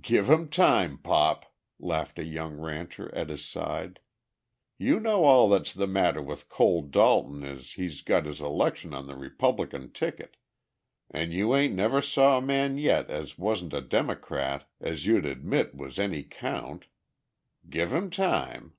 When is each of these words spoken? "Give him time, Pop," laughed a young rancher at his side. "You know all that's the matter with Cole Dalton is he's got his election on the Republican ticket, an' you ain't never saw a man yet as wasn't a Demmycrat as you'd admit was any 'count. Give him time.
"Give 0.00 0.30
him 0.30 0.48
time, 0.48 0.96
Pop," 0.96 1.54
laughed 1.78 2.18
a 2.18 2.24
young 2.24 2.54
rancher 2.58 3.14
at 3.14 3.28
his 3.28 3.44
side. 3.44 4.00
"You 4.78 4.98
know 4.98 5.24
all 5.24 5.50
that's 5.50 5.74
the 5.74 5.86
matter 5.86 6.22
with 6.22 6.48
Cole 6.48 6.80
Dalton 6.80 7.44
is 7.44 7.72
he's 7.74 8.00
got 8.00 8.24
his 8.24 8.40
election 8.40 8.94
on 8.94 9.06
the 9.06 9.16
Republican 9.16 9.92
ticket, 9.92 10.38
an' 11.10 11.32
you 11.32 11.54
ain't 11.54 11.74
never 11.74 12.00
saw 12.00 12.38
a 12.38 12.40
man 12.40 12.78
yet 12.78 13.10
as 13.10 13.36
wasn't 13.36 13.74
a 13.74 13.82
Demmycrat 13.82 14.64
as 14.80 15.04
you'd 15.04 15.26
admit 15.26 15.74
was 15.74 15.98
any 15.98 16.22
'count. 16.22 16.86
Give 17.68 17.92
him 17.92 18.08
time. 18.08 18.72